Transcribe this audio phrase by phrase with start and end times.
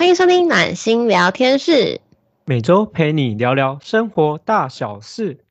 [0.00, 2.00] 欢迎收听暖心聊天室，
[2.46, 5.44] 每周陪你聊聊生活大小事。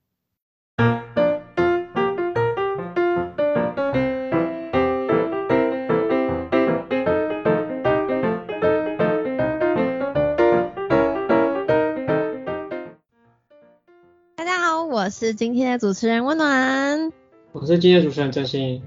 [14.36, 17.12] 大家好，我是今天的主持人温暖。
[17.52, 18.82] 我是今天的主持人真心。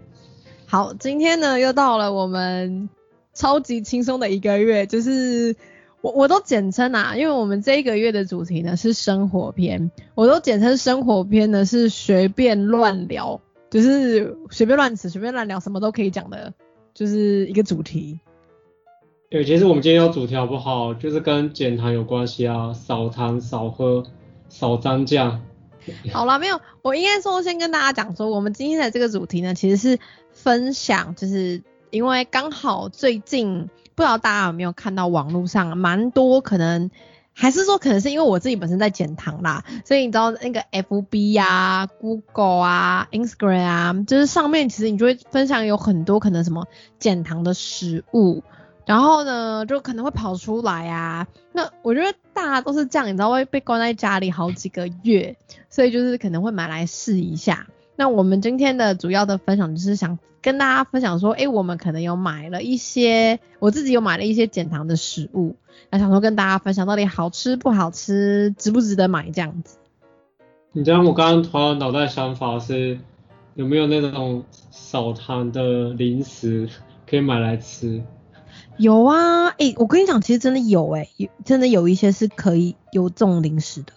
[0.67, 2.89] 好，今天呢又到了我们
[3.35, 5.57] 超级轻松的一个月，就是
[6.01, 13.41] 我我都简称啊，因为我们这一个月的主题呢是生活篇，我都简称生活篇呢是随便乱聊，
[13.71, 16.53] 就是随便乱吃、随便乱聊，什么都可以讲的，
[16.93, 18.21] 就是一个主题。
[19.31, 20.93] 对，其实我们今天有主题好不好？
[20.93, 24.05] 就是跟减糖有关系啊，少糖、少喝、
[24.51, 25.43] 少沾酱。
[26.13, 29.99] 好了，没有，我应该说先跟大家讲说，我们今天的这个主题呢，其实是
[30.33, 31.63] 分享，就是
[31.93, 36.91] 因为刚好最近不知道大家有没有看到网络上蛮多可能，
[37.35, 46.67] 还是说可能是因为我自己本身在减糖啦，所以你知道那个 FB 呀、Google 啊、Instagram 啊，就是上面其实你就会分享有很多可能什么
[46.99, 48.43] 减糖的食物。
[48.85, 51.29] 然后呢，就可能会跑出来啊。
[51.53, 55.37] 那我觉得大家都是这样，你知道会被关在家里好几个月，
[55.71, 57.69] 所以就是可能会买来试一下。
[58.03, 65.55] 那我们今天的主要的分享就是想跟大家分享说，哎，我们可能有买了一些，我自己有买了一些减糖的食物，
[65.89, 69.79] 那想说跟大家分享到底好吃不好吃，值不值得买这样子。
[70.73, 72.99] 你知道我刚刚突然脑袋想法是，
[73.55, 74.43] 有没有那种
[74.73, 76.69] 少糖的零食
[77.09, 78.03] 可以买来吃？
[78.79, 83.93] 有啊，哎，我跟你讲，其实真的有，哎，有真的有一些是可以有这种零食的，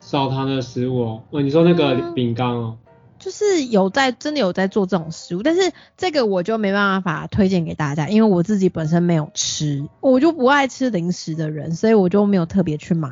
[0.00, 1.22] 少糖的食物哦。
[1.30, 2.76] 哦，你说那个饼干哦，
[3.24, 13.08] 就是有在真的有在做这种食物，但是这个我就没办法推荐给大家，因为我自己本身没有吃，我就不爱吃零食的人，所以我就没有特别去买。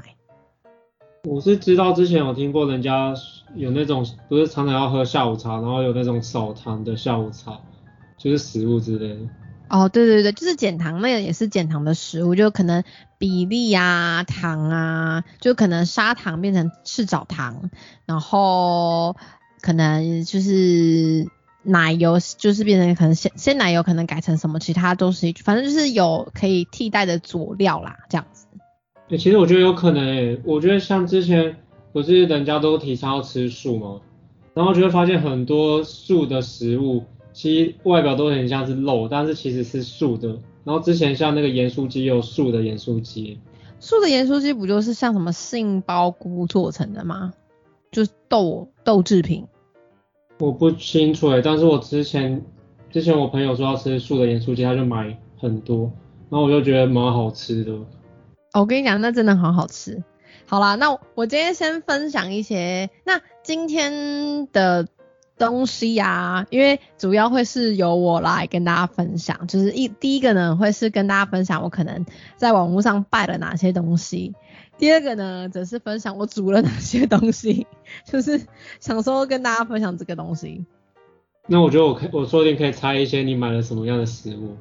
[1.27, 3.15] 我是知道之前有听过人家
[3.55, 7.59] 有那种，不是常常要喝下午茶，然后有那种少糖的下午茶，
[8.19, 9.21] 就是食物之类的。
[9.71, 12.85] 哦，对对对，就是减糖，那个也是减糖的食物，就可能
[13.17, 17.71] 比例啊、糖啊，就可能砂糖变成赤藻糖，
[18.05, 19.17] 然后
[19.63, 21.27] 可能就是
[21.63, 28.47] 奶油，就是变成可能鲜鲜奶油，可能改成什么其他都是，反正就是有可以替代的佐料啦，这样子。
[29.09, 31.57] 对，其实我觉得有可能诶，我觉得像之前
[31.93, 34.01] 不是人家都提倡要吃素吗，
[34.53, 37.05] 然后就会发现很多素的食物。
[37.33, 40.29] 其实外表都很像是肉，但是其实是素的。
[40.65, 43.41] 然后之前像那个盐酥鸡，有素的盐酥鸡。
[43.81, 47.33] 素的盐酥鸡不就是像什么杏鲍菇做成的吗？
[47.93, 49.47] 就是豆豆制品。
[50.41, 52.45] 我不清楚欸，但是我之前
[52.91, 55.93] 之前我朋友说要吃素的盐酥鸡，他就买很多，
[56.29, 57.73] 然后我就觉得蛮好吃的。
[58.55, 60.03] 我跟你讲，那真的很好吃。
[60.47, 62.91] 好啦，那我今天先分享一些。
[63.05, 64.89] 那今天的。
[65.45, 74.33] 东西呀，因为主要会是由我来跟大家分享，就是一第一个呢会是跟大家分享我可能在网络上拜了哪些东西，
[74.79, 77.67] 第二个呢则是分享我煮了哪些东西，
[78.07, 78.41] 就是
[78.79, 80.65] 想说跟大家分享这个东西。
[81.49, 84.57] 那我觉得我可我说不定可以猜一些你买了什么样的食物。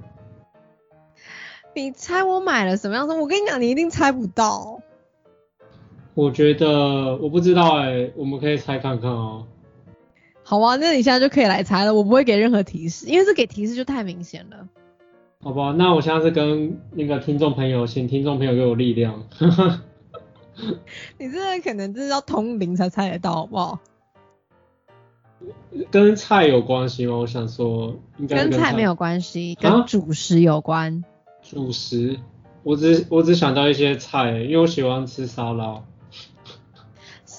[1.76, 3.16] 你猜我买了什么样的？
[3.16, 4.82] 我跟你讲，你一定猜不到。
[6.16, 9.46] 我觉得我不知道哎，我们可以猜看看哦。
[10.52, 14.68] 好啊，那你现在就可以来猜了，我不会给任何提示，因为这给提示就太明显了。
[15.42, 19.24] 好吧，那我现在是跟那个听众朋友，请听众朋友给我力量。
[21.18, 23.80] 你这个可能就是要通灵才猜得到，好不好？
[25.90, 27.16] 跟菜有关系吗？
[27.16, 31.06] 我想说，应该跟菜没有关系，跟主食有关。
[31.42, 32.20] 主食，
[32.64, 35.82] 我只我只想到一些菜，因为我喜欢吃沙拉。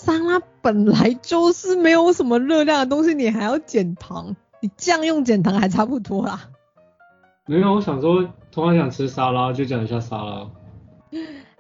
[0.05, 6.49] 沙拉本来就是没有什么热量的东西，你还要减糖，你这样用减糖还差不多啦。
[7.47, 10.51] 没有，我想说，突然想吃沙拉，就讲一下沙拉。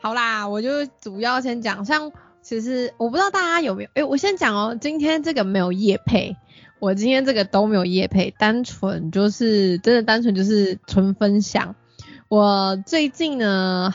[0.01, 2.11] 好啦，我就主要先讲，像
[2.41, 6.37] 其实我不知道大家有没有，哎，我先讲哦，今天这个没有叶配，
[6.81, 11.77] 我今天这个都没有叶配，单纯就是真的单纯就是纯分享。
[12.29, 13.95] 我最近呢。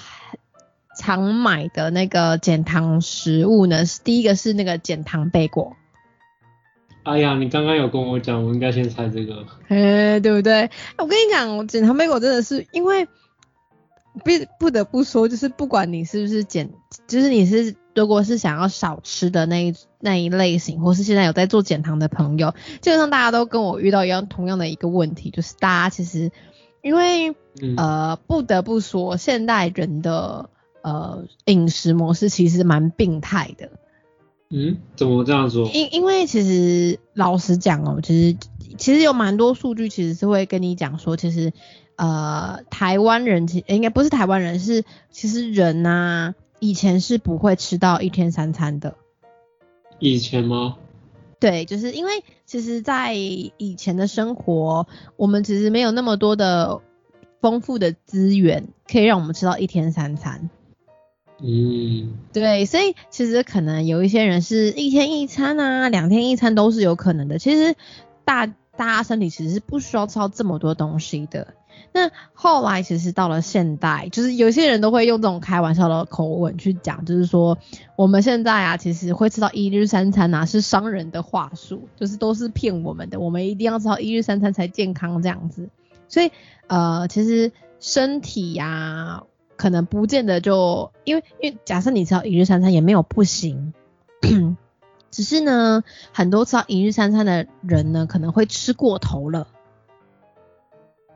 [0.98, 5.78] 常买的那个减糖食物呢，是第一个是那个减糖贝果。
[7.04, 9.46] 哎呀，你刚刚有跟我讲，我应该先猜这个。
[9.70, 10.70] 哎，对不对？
[10.98, 16.70] 我跟你讲，减糖贝果真的是因为不不得不说，就是不管你是不是减，
[17.08, 26.32] 就是你是如果是想要少吃的那一那一类型，或是现在有在做减糖的朋友，基本上大家都跟我遇到一样同样的一个问题，就是大家其实。
[26.84, 30.50] 因为嗯，呃不得不说，现代人的
[30.88, 33.70] 呃饮食模式其实蛮病态的。
[34.50, 35.70] 嗯，怎么这样说？
[35.74, 38.38] 因因为其实老实讲哦，其实
[38.78, 41.52] 其实有蛮多数据其实是会跟你讲说，其实
[41.98, 48.96] 呃台湾人其应该不是台湾人，是其实人呐、以前是不会吃到一天三餐的。
[50.00, 50.78] 以前吗？
[51.40, 54.88] 对，就是因为其实，在以前的生活，
[55.18, 56.82] 我们其实没有那么多的
[57.42, 60.50] 丰富的资源，可以让我们吃到一天三餐。
[61.40, 67.38] 嗯，对，所以其实可能有一些人是一天一餐啊，两天一餐都是有可能的。
[67.38, 67.76] 其实
[68.26, 71.54] 大大家身体其实是不需要吃到这么多东西的。
[71.94, 77.58] 那后来其实到了现代，就是有些人都会用这种开玩笑的口吻去讲，就是说
[77.96, 85.70] 我们现在啊，其实会吃到一日三餐啊，是商人的话术，就是都是骗我们的，我们一定要吃到一日三餐才健康这样子。
[86.10, 86.32] 所以
[86.68, 89.24] 呃，其实身体呀、
[89.58, 93.74] 可能不见得就因为因为假设你吃到一日三餐也没有不行，
[95.12, 95.84] 只是呢，
[96.14, 99.48] 很多吃到一日三餐的人呢，可能会吃过头了。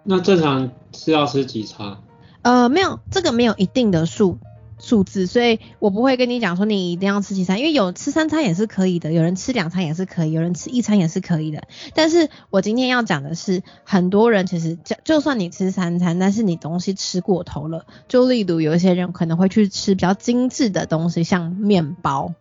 [0.04, 1.98] 那正常是要吃几餐？
[2.42, 4.40] 呃，没有，这个没有一定的数
[4.81, 11.63] 数字，所以我不会跟你讲说你一定要吃几餐，因为有吃三餐也是可以的，有人吃两餐也是可以，有人吃一餐也是可以的。
[11.94, 22.34] 但是我今天要讲的是，很多人其实就就算你吃三餐，但是你东西吃过头了，就例如有一些人可能会去吃比较精致的东西，像面包。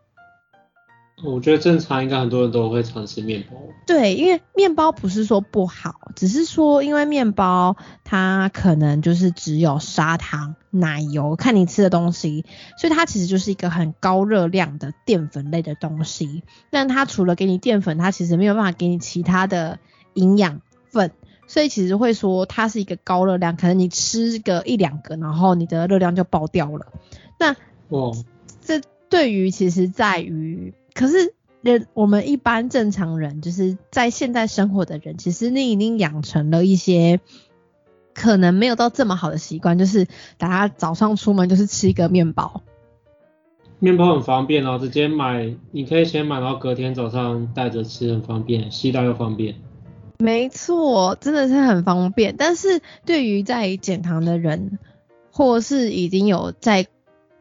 [1.22, 3.56] 我觉得正常应该很多人都会常吃面包。
[3.86, 12.44] 对，因为面包不是说不好，只是说因为面包它可能就是只有砂糖、奶油，看你吃的东西，
[12.78, 16.42] 所以它其实就是一个很高热量的淀粉类的东西。
[16.70, 19.78] 但它除了给你淀粉，它其实没有办法给你其他的
[20.14, 21.10] 营养分，
[21.46, 26.86] 所以其实会说它是一个高热量，可能你吃个一两个，然后你的热量就爆掉了。
[27.38, 27.56] 那
[27.88, 28.12] 哇，
[28.62, 31.32] 这对于其实在于，可是
[31.62, 37.20] 人我们一般正常人，就是在现代生活的人，其实你已经养成了一些
[38.12, 40.06] 可能没有到这么好的习惯，就是
[40.36, 42.62] 大家早上出门就是吃一个面包。
[43.78, 49.54] 面包很方便哦，直接买，你可以先买，然后隔天早上带着吃，很方便，携带又方便。
[50.18, 52.34] 没错，真的是很方便。
[52.36, 54.78] 但是对于在减糖的人，
[55.32, 56.86] 或是已经有在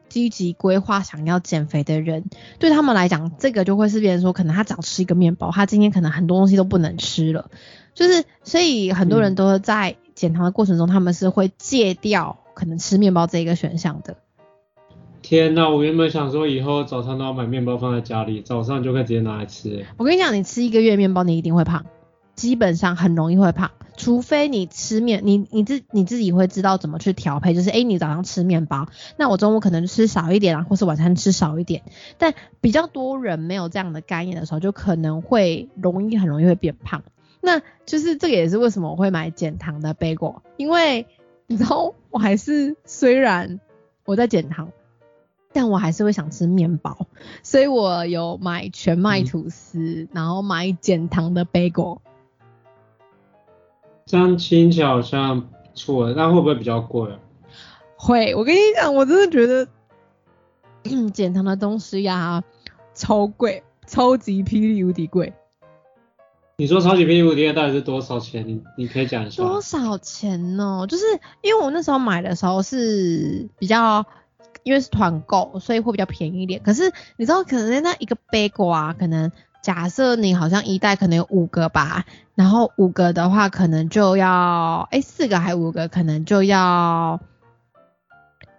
[0.09, 2.25] 积极规划想要减肥的人，
[2.57, 7.49] 对他们来讲，这个就会是别人说，可能他只要吃一个面包，他今天可能很多东西都不能吃了。
[7.93, 14.17] 就是，所以很多人都在减糖的过程中，他们是会戒掉可能吃面包这一个选项的。
[15.21, 19.85] 天呐，我原本想说以后早餐都要买面包放在家里，早上就可以直接拿来吃。
[19.97, 21.85] 我跟你讲，你吃一个月面包，你一定会胖，
[22.35, 28.87] 基本上很容易会胖，除非你吃面，你你自你自己会知道怎么去调配，就是诶、你早上吃面包，
[29.17, 31.83] 那我中午可能吃少一点啊，或是晚餐吃少一点。
[32.17, 37.03] 但比较多人没有这样的概念的时候，就可能会容易很容易会变胖。
[37.41, 41.05] 那就是这个也是为什么我会买减糖的 bagel，因为
[41.47, 43.59] 你知道我还是虽然
[44.05, 44.71] 我在减糖，
[45.51, 47.05] 但我还是会想吃面包，
[47.43, 51.99] 所以我有买全麦吐司，然后买减糖的 bagel。
[54.09, 57.19] 这样听起来好像不错，那会不会比较贵啊？
[57.95, 59.67] 会，我跟你讲，我真的觉得
[60.85, 62.43] 嗯减糖的东西呀、
[62.95, 65.31] 超贵，超级霹雳无敌贵。
[66.57, 68.47] 你说超级霹雳无敌的到底是多少钱？
[68.47, 69.43] 你你可以讲一下。
[69.43, 70.87] 多少钱呢？
[70.89, 71.03] 就是
[71.43, 74.03] 因为我那时候买的时候是比较，
[74.63, 76.59] 因为是团购，所以会比较便宜一点。
[76.63, 79.31] 可是你知道，可能那一个 bagel 啊，可能
[79.69, 87.21] 假设你好像一袋可能有五个吧，然后五个的话可能就要，哎、四个还五个可能就要，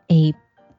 [0.07, 0.33] 哎、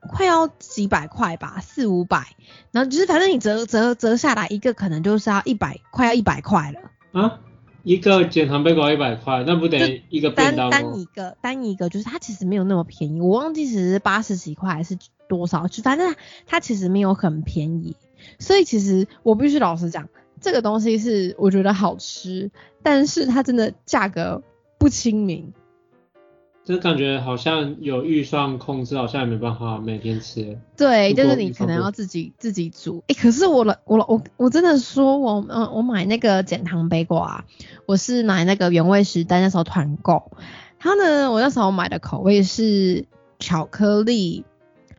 [0.08, 2.28] 快要几百块吧，四五百。
[2.72, 6.80] 然后就是反正你折折折下来一个可能就是要一百，快要一百块了。
[7.12, 7.40] 啊，
[7.84, 10.70] 一个减糖贝果一百块，那不等于一个便单？
[10.70, 14.98] 单一个单一个，就是它其实没有那么便宜，我忘记是八十几块还是
[15.28, 16.16] 多少，就反正
[16.48, 17.98] 它其实没有很便宜，
[18.40, 20.08] 所以其实我必须老实讲，
[20.42, 22.52] 这个东西是我觉得好吃，
[22.84, 24.44] 但是它真的价格
[24.78, 25.54] 不亲民。
[26.64, 30.60] 就感觉好像有预算控制，好像也没办法每天吃。
[30.78, 33.04] 对，就是你可能要自己自己煮。
[33.08, 37.46] 诶、可是我了我了我我真的说我嗯我买那个减糖杯果啊，
[37.88, 40.32] 我是买那个原味时代那时候团购，
[40.78, 43.06] 它呢我那时候买的口味是
[43.40, 44.46] 巧克力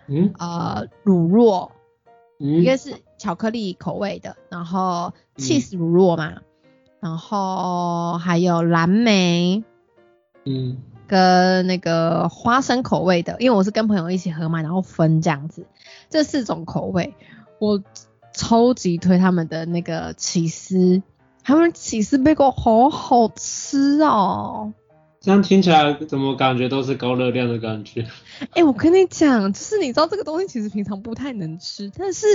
[0.08, 1.70] 嗯呃乳酪，
[2.38, 6.40] 一个嗯，是巧克力口味的，然后嗯 cheese 乳酪嘛，
[6.98, 9.62] 然后还有蓝莓
[10.44, 15.66] 嗯，跟那个花生口味的，因为我是跟朋友一起合买，然后分这样子，
[16.10, 17.14] 这四种口味，
[17.60, 17.80] 我
[18.34, 21.00] 超级推他们的那个起司，
[21.44, 24.72] 他们起司贝果好好吃哦。
[25.20, 28.08] 这样听起来怎么感觉都是高热量的感觉？
[28.54, 32.26] 哎，我跟你讲，就是你知道这个东西其实平常不太能吃，但是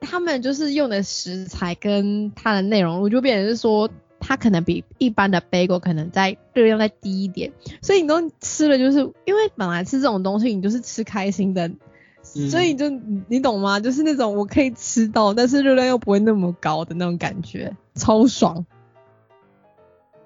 [0.00, 3.88] 他们就是用的食材跟它的内容，我就变成是说。
[4.22, 11.70] 它可能比一般的 bagel 可能在热量再低一点，所以你都吃了，就是因为本来吃这种东西你就是吃开心的，
[12.22, 12.90] 所以你就
[13.28, 13.80] 你懂吗？
[13.80, 18.66] 就是那种我可以吃到，但是热量又不会那么高的那种感觉，超爽。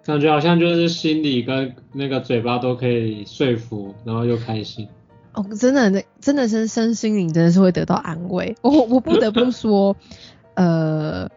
[0.04, 4.88] 感觉好像就是心里跟那个嘴巴都可以说服，然后又开心。
[5.34, 8.56] 哦，真的，那真的是身心灵真的是会得到安慰。
[8.62, 9.96] 我我不得不 说，
[10.54, 11.30] 呃。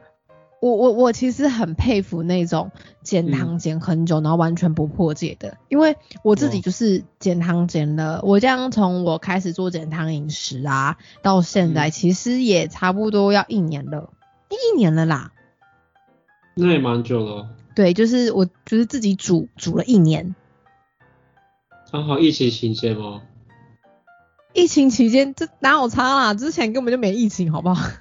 [0.60, 2.72] 我我我其实很佩服那种
[3.04, 14.10] 减糖减很久，然后完全不破戒的，因为我自己就是减糖减了，我这样从我开始做减糖饮食啊，到现在其实也差不多要一年了，
[14.50, 15.32] 一年了啦。
[16.56, 17.50] 那也蛮久了。
[17.76, 20.34] 对，就是我就是自己煮煮了一年。
[21.92, 23.22] 刚好疫情期间吗？
[24.58, 26.34] 疫情期间这哪有差啦？
[26.34, 27.92] 之前根本就没疫情，好不好？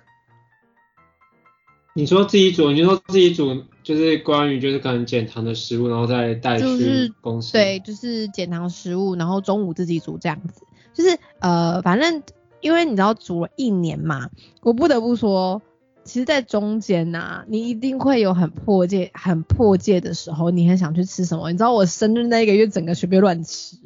[1.94, 7.52] 你说自己煮，你就说自己煮，就是关于就是可能减糖的食物，然后再带去公司。
[7.52, 10.62] 对，就是减糖食物，然后中午自己煮这样子。
[10.94, 12.22] 就是呃，反正
[12.62, 14.30] 因为你知道煮了一年嘛，
[14.62, 15.60] 我不得不说，
[16.04, 21.52] 其实，在中间呐，你一定会有很破戒、很破戒的时候，你很想去吃什么。
[21.52, 23.76] 你知道我生日那一个月，整个随便乱吃。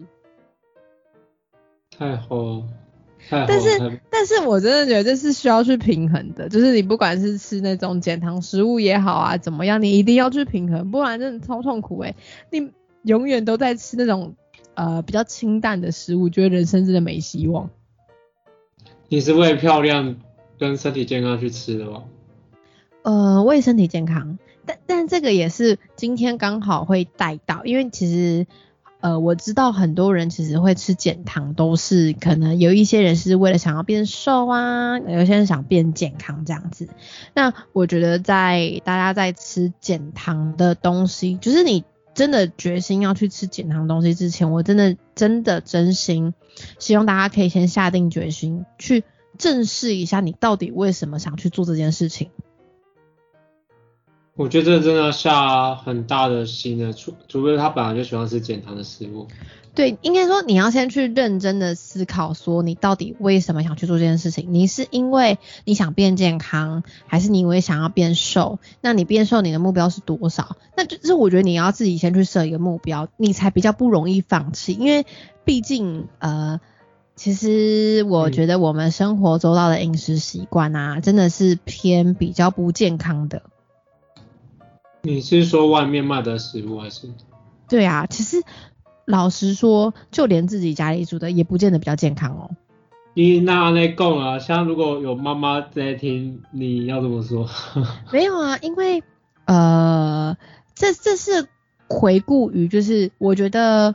[2.00, 2.62] 太好。
[3.28, 12.14] 但是，但是我真的觉得这是需要去平衡的，就是你不管是吃那种减糖食物也好啊，怎么样，你一定要去平衡，不然真的超痛苦哎！
[12.50, 12.70] 你
[13.02, 14.34] 永远都在吃那种
[14.72, 17.68] 呃比较清淡的食物，觉得人生真的没希望。
[19.08, 20.16] 你是为漂亮
[20.58, 22.04] 跟身体健康去吃的吗？
[23.02, 28.46] 呃，为身体健康，但但这个也是今天刚好会带到，因为其实。
[29.00, 36.88] 呃，我知道很多人其实会吃减糖，都是可能有一些人是为了想要变瘦啊，有些人想变健康这样子。
[37.34, 46.34] 那我觉得在大家在吃减糖的东西，就是你真的决心要去吃减糖东西之前，我真的真的真心
[46.78, 49.04] 希望大家可以先下定决心去
[49.38, 52.30] 正视一下，你到底为什么想去做这件事情。
[54.40, 59.28] 我觉得这真的下很大的心的，除除非他本来就喜欢吃减糖的食物。
[59.74, 64.46] 对，应该说你要先去认真的思考，说你到底为什么想去做这件事情？
[64.48, 68.58] 你是因为你想变健康，还是你因为想要变瘦？
[68.80, 70.56] 那你变瘦，你的目标是多少？
[70.74, 74.72] 那就是我觉得你要自己先去设一个目标，你才比较不容易放弃。
[74.72, 75.04] 因为
[75.44, 76.60] 毕竟，呃，
[77.14, 83.42] 其实我觉得我们生活周到的饮食习惯啊，真的是偏比较不健康的。
[85.02, 87.08] 你是说外面卖的食物还是？
[87.68, 88.42] 对啊，其实
[89.06, 92.50] 老实说，就连自己家里煮的也不见得比较健康哦。
[93.14, 97.48] 你那那供啊，像如果有妈妈在听，你要怎么说？
[98.12, 99.02] 没有啊，因为
[99.46, 100.36] 呃，
[100.74, 101.48] 这这是
[101.88, 103.94] 回顾于，就是我觉得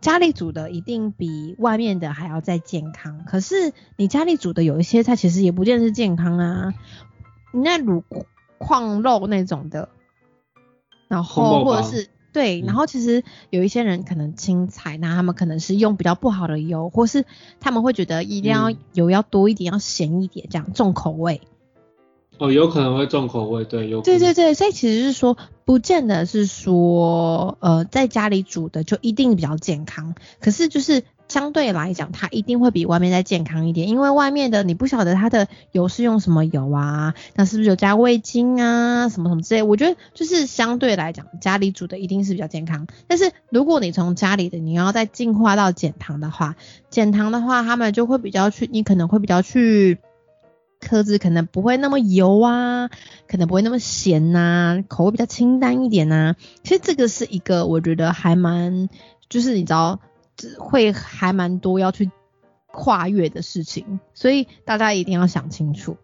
[0.00, 3.24] 家里煮的一定比外面的还要再健康。
[3.26, 6.74] 可是你家里煮的有一些菜，其实也不见得是健康啊。
[7.52, 8.02] 你那卤
[8.58, 9.90] 矿肉那种的。
[11.08, 17.24] 然后或者是对，然后其实有一些人可能青菜，那他们可能是用比较不好的油，或是
[17.60, 21.40] 他们会觉得一定要油要多一点，要咸一点，这样重口味。
[22.38, 24.02] 哦，有可能会重口味，对，有。
[24.02, 31.02] 对对对，所以其实是说，不见得是说，呃，在家里煮的就一定比较健康，可是就是。
[31.28, 39.62] 相对来讲，它一定会比外面再健康一点，因为外面的你不晓得它的油是用什么油啊，那是不是有加味精啊，什么什么之类？
[39.62, 42.86] 我觉得就是相对来讲，家里煮的一定是比较健康。
[43.08, 46.54] 但是如果你从家里的你要再进化到减糖的话，
[46.90, 49.98] 减糖的话，他们就会比较去，你可能会比较去
[50.78, 52.88] 克制，可能不会那么油啊，
[53.26, 56.36] 可能不会那么咸呐，口味比较清淡一点呐。
[56.62, 58.88] 其实这个是一个我觉得还蛮，
[59.28, 59.98] 就是你知道。
[60.58, 62.10] 会还蛮多要去
[62.66, 65.96] 跨越的事情，所以大家一定要想清楚。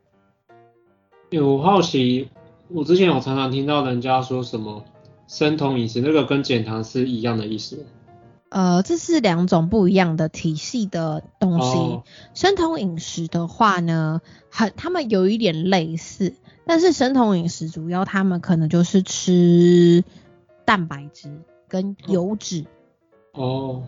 [1.31, 2.31] 有好奇，
[2.69, 4.85] 我之前有常常听到人家说什么
[5.27, 7.87] 生酮饮食，那个跟减糖是一样的意思？
[8.51, 12.03] 呃，这是两种不一样的体系的东西。
[12.35, 14.21] 生酮饮食的话呢，
[14.51, 16.35] 很他们有一点类似，
[16.67, 20.05] 但是生酮饮食主要他们可能就是吃
[20.67, 22.67] 蛋白质跟油脂。
[23.33, 23.85] 哦，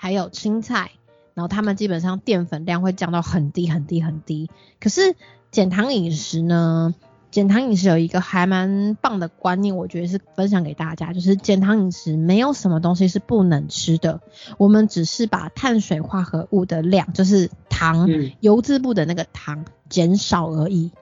[0.00, 0.92] 还有青菜，
[1.34, 4.48] 然后他们基本上淀粉量会降到很低很低很低。
[4.80, 5.16] 可是
[5.50, 6.94] 减糖饮食呢？
[7.30, 14.22] 减糖饮食有一个还蛮棒的观念，我觉得是分享给大家，就是减糖饮食没有什么东西是不能吃的，
[14.56, 20.92] 我们只是把碳水化合物的量，就是糖，嗯，油脂部的那个糖减少而已。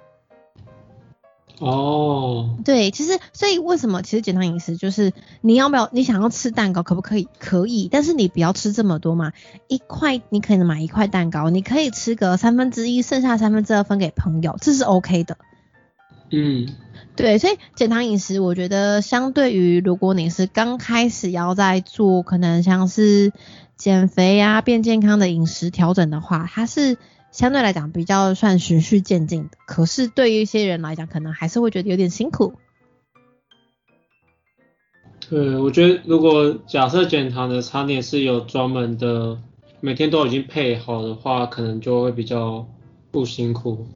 [1.59, 7.29] 哦，对，其实所以为什么其实减糖饮食就是你要不要你想要吃蛋糕可不可以？
[7.39, 9.33] 可以，但是你不要吃这么多嘛，
[9.67, 15.39] 一块你可能买一块蛋糕，你可以吃个三分之一，剩下三分之二分给朋友，这是 OK 的。
[16.31, 16.67] 嗯，
[17.15, 23.33] 对，所以减糖饮食，我觉得相对于如果你是刚开始要在做，可能像是
[23.77, 26.99] 减肥呀、变健康的饮食调整的话，它是
[27.37, 29.59] 相对来讲比较算循序渐进的。
[29.67, 32.55] 可是对于一些人来讲，可能还是会觉得有点辛苦。
[35.29, 39.39] 对，我觉得如果假设减糖的餐点是有专门的，
[39.81, 42.67] 每天都已经配好的话，可能就会比较
[43.11, 43.87] 不辛苦。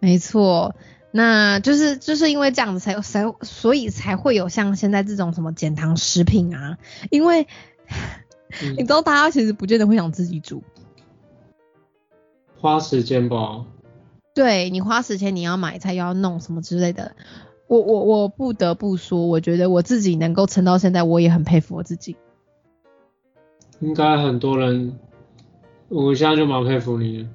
[0.00, 0.74] 没错。
[1.12, 6.78] 那就是就是因为这样子才有才所以才会有像现在这种什么减糖食品啊，
[7.10, 7.46] 因为、
[8.76, 10.64] 你知道大家其实不见得会想自己煮，
[12.60, 13.64] 花时间吧。
[14.34, 17.16] 对你花时间你要买菜又要弄什么之类的，
[17.68, 22.16] 我我我不得不说，我觉得我自己能够撑到现在，我也很佩服我自己。
[23.80, 24.98] 应该很多人，
[25.88, 27.28] 我现在就蛮佩服你的。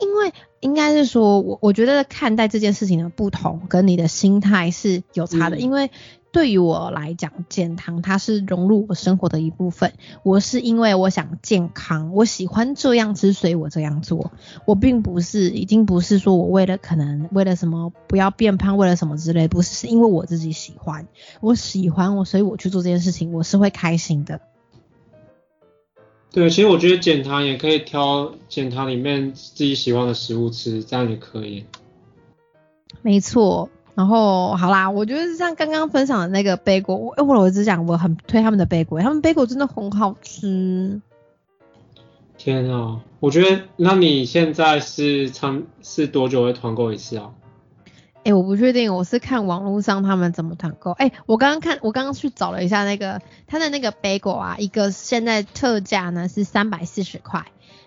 [0.00, 5.56] 因为应该是说，我我觉得看待这件事情的不同，跟你的心态是有差的。
[5.56, 5.90] 嗯因为
[6.30, 9.92] 对于我来讲，减糖它是融入我生活的一部分。
[10.22, 14.32] 我是因为我想健康，我喜欢这样吃，所以我这样做。
[14.64, 21.06] 我并不是，已经不是说我为了可能为了什么不要变胖，为了什么之类，不是，是因为我自己喜欢，
[21.42, 24.40] 我喜欢我，所以我去做这件事情，我是会开心的。
[26.32, 31.66] 对，其实我觉得减糖也可以挑减糖里面自己喜欢的食物吃，这样也可以。
[33.02, 41.02] 没错，然后好啦，我觉得像刚刚分享的那个贝果，我我我只讲我很推他们的贝果，他们贝果真的很好吃。
[42.38, 47.30] 天啊，我觉得那你现在是常是多久会团购一次啊？
[48.24, 50.92] 哎、我不确定，我是看网络上他们怎么团购。
[50.92, 57.46] 哎、我刚刚看，我刚刚去找了一下那个他的那个贝果啊，一个现在特价呢是三百四十块，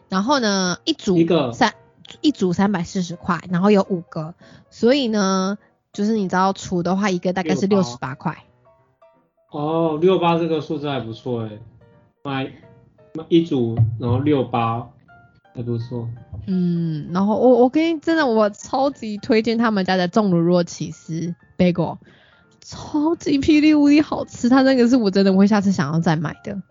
[0.09, 1.17] 然后呢一组
[1.53, 1.73] 三
[2.19, 4.35] 一组三百四十块，然后有五个，
[4.69, 5.57] 所以呢
[5.93, 8.43] 就是你知道除的话，一个大概是六十八块。
[9.51, 11.59] 哦，六八这个数字还不错诶，
[12.23, 12.51] 买
[13.13, 14.89] 买一组，然后六八
[15.55, 16.07] 还不错。
[16.47, 21.97] 嗯，然后我我跟你真的我超级推荐他们家的重乳酪起司贝果，
[22.59, 26.61] 超级霹雳无敌好吃，它那个是我真的会下次想要再买的。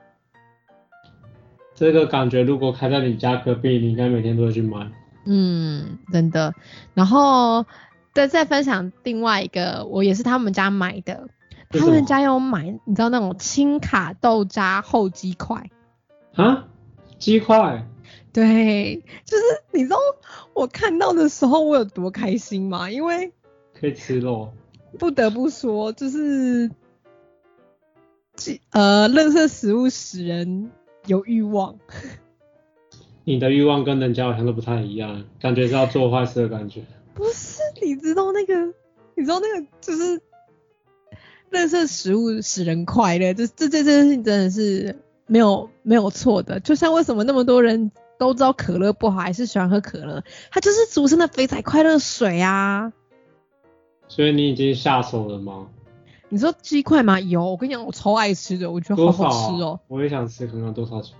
[1.75, 4.93] 这个感觉如果开在你家隔壁，你应该每天都会去买。
[5.25, 6.55] 嗯，真的。
[6.93, 7.65] 然后
[8.13, 11.27] 再再分享另外一个，我也是他们家买的，
[11.71, 15.71] 他们家有买，你知道那种轻卡豆渣厚鸡块。
[16.35, 16.67] 啊？
[17.19, 17.89] 鸡块？
[18.35, 19.97] 对，就是你知道
[20.53, 22.91] 我看到的时候我有多开心吗？
[22.91, 23.33] 因为
[23.81, 24.53] 可以吃肉？
[24.99, 26.69] 不得不说，就是，
[28.35, 30.71] 这呃，垃圾食物使人
[31.07, 31.79] 有欲望。
[33.23, 36.83] 你的欲望跟人家好像都不太一样，感觉是要做坏事的感觉。
[37.15, 38.67] 不是，你知道那个，
[39.15, 40.21] 你知道那个就是，
[41.53, 46.59] 垃圾食物使人快乐，这这这这件事情真的是没有没有错的。
[46.59, 47.93] 就像为什么那么多人
[48.25, 52.93] 都知道可乐不好，还是喜欢喝可乐，它就是俗称的肥仔快乐水啊。
[54.09, 55.69] 所以你已经下手了吗？
[56.29, 57.21] 你说鸡块吗？
[57.21, 59.87] 有，我跟你讲，我超爱吃的，我觉得、好好吃哦啊。？
[59.89, 61.15] 我也想吃，看看多少钱。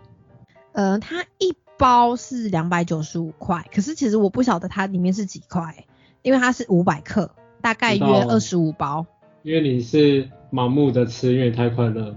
[0.73, 5.87] 呃，它一包是两百九十五块，可是其实我不晓得它里面是几块，
[6.23, 9.07] 因为它是五百克，大概约二十五包。
[9.43, 12.17] 因为你是盲目的吃，因为你太快乐了。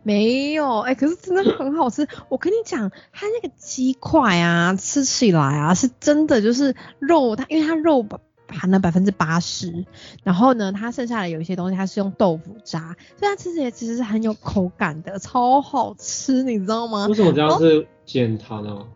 [0.04, 2.08] 没有，哎、可是真的很好吃。
[2.28, 8.06] 我跟你讲，它那个鸡块啊，吃起来啊，是真的就是肉，它因为它肉
[8.48, 9.84] 含了百分之八十，
[10.24, 17.14] 然后呢，它剩下的有一些东西它是用豆腐渣，所以它吃起来其实是很有口感的，超好吃，你知道吗为？
[17.14, 18.86] 什么这样是减糖啊？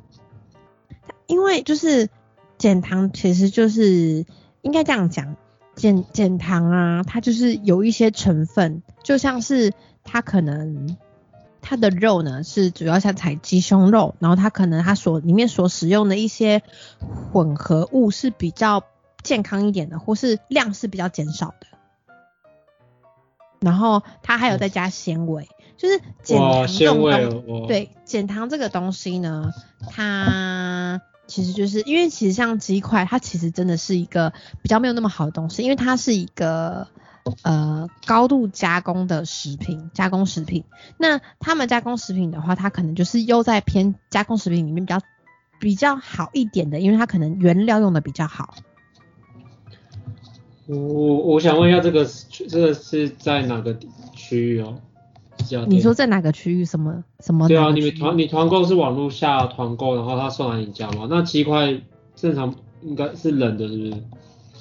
[1.26, 2.08] 因为就是
[2.58, 4.24] 减糖，其实就是
[4.62, 5.36] 应该这样讲，
[5.76, 9.72] 减减糖啊，它就是有一些成分，就像是
[10.04, 10.96] 它可能
[11.60, 16.62] 它的肉呢是主要像采鸡胸肉，然后它可能它所里面所使用的一些
[17.32, 18.84] 混合物是比较
[19.22, 21.66] 健康一点的，或是量是比较减少的。
[23.60, 29.50] 然后它还有再加纤维，就是减哇，糖这种东哦，哇，对，减糖这个东西呢，
[29.88, 36.86] 它其实就是因为其实像鸡块，它其实真的是一个比较没有那么好的东西，因为它是一个
[37.42, 40.64] 呃高度加工的食品，加工食品。
[40.98, 45.00] 那他们加工食品的话，它可能就是又在偏加工食品里面比较
[45.58, 48.54] 比较好一点的，因为它可能原料用的比较好。
[50.66, 53.76] 我我我想问一下，这个是这个是在哪个
[54.14, 54.78] 区域哦？
[55.68, 56.64] 你说在哪个区域？
[56.64, 57.46] 什么什么？
[57.48, 61.06] 对啊，你们团你团购是网络下团购，然后他送来你家吗？
[61.10, 61.78] 那鸡块
[62.16, 64.02] 正常应该是冷的，是不是？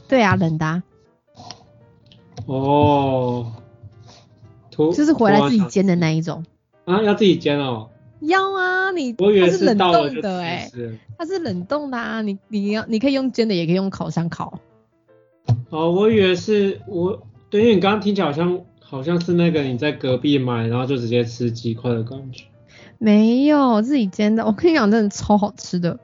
[0.10, 0.84] 对啊，冷的、啊，
[2.46, 3.54] 哦，
[4.72, 6.44] 突 就是回来自己煎的那一种。
[6.86, 7.90] 啊，要自己煎哦。
[8.22, 14.60] 要啊，你它是冷冻的哎、吃是它是冷冻的啊，你你要你可以用煎的，也可以用烤箱烤。
[15.70, 22.46] 哦，我以为是我，对，因为你刚刚听起来好像好像是那个你在隔壁买，然后就直接吃鸡块的感觉。
[22.98, 26.00] 没有自己煎的，我跟你讲，真的超好吃的。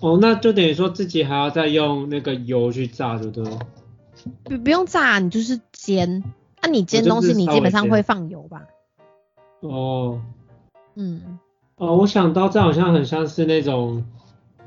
[0.00, 3.58] 哦，那就等于说自己还要再用那个油去炸，对不对了？
[4.44, 6.22] 不不用炸，你就是煎。
[6.62, 8.62] 那、你煎东西，你基本上会放油吧？
[9.60, 10.20] 哦，
[10.94, 11.38] 嗯，
[11.76, 14.04] 哦，我想到这好像很像是那种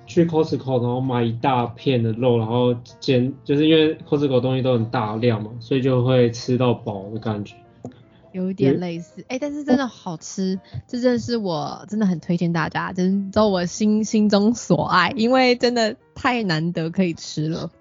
[0.05, 7.55] 去 Costco 然后买一大片的肉，然后煎，就是因为 Costco 东西都很大量嘛，所以就会吃到饱的感觉。
[8.33, 17.71] 有一点类似，哎、但是真的好吃，这真的是我真的很推荐大家，真的都我心心中所爱，因为真的太难得可以吃了。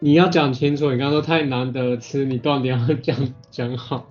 [0.00, 3.16] 你要讲清楚，你刚刚说太难得吃，你断点要讲
[3.50, 4.06] 讲好。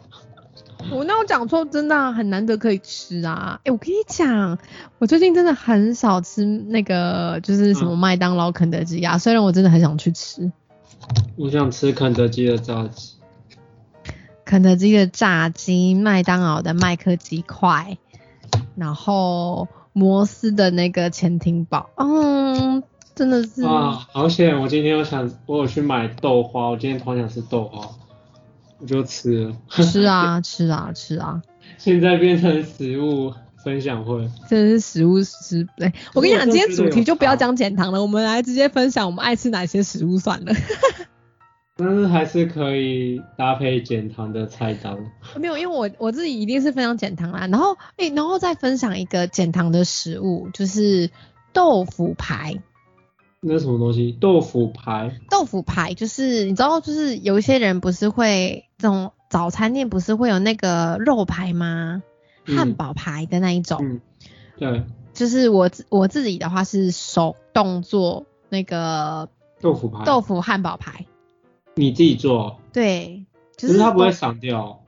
[0.91, 3.59] 我那我讲错，真的啊、很难得可以吃啊！
[3.63, 4.57] 哎、我跟你讲，
[4.99, 10.51] 我最近真的很少吃那个就是什么嗯麦当劳、肯德基啊，虽然我真的很想去吃
[11.35, 13.13] 我想吃肯德基的炸鸡。
[14.45, 17.97] 肯德基的炸鸡、麦当劳的麦克鸡块，
[18.75, 22.83] 然后摩斯的那个潜艇堡，嗯，
[23.17, 24.55] 真的是啊，好险！
[24.59, 27.89] 我今天有想，我有去买豆花，我今天突然想吃豆花，
[28.79, 29.57] 我就吃了。
[29.67, 31.41] 吃啊吃啊吃啊，
[31.79, 34.29] 现在变成食物分享会。
[34.47, 40.53] 真的是食物食哎、我跟你讲，今天主题就不要讲减糖了，我们来直接分享我们爱吃哪些食物算了。
[41.79, 44.97] 但是还是可以搭配减糖的菜单。
[45.39, 51.09] 没有，因为我我自己一定是分享减糖啦，然后诶、然后再分享一个减糖的食物，就是
[51.53, 52.59] 豆腐排。
[53.47, 54.15] 那是什么东西？
[54.19, 55.19] 豆腐排。
[55.29, 62.03] 豆腐排就是你知道，就是有一些人不是会这种早餐店不是会有那个肉排吗？
[62.49, 63.99] 嗯汉堡排的那一种，嗯，
[64.57, 69.27] 对，就是我我自己的话是手动做那个
[69.59, 70.05] 豆腐排。
[70.05, 71.05] 豆腐汉堡排，
[71.75, 73.25] 你自己做，对，
[73.57, 74.81] 就可是它不会散掉。